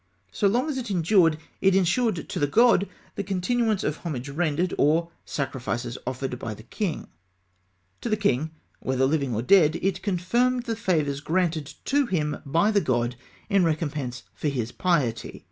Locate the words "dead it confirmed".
9.43-10.63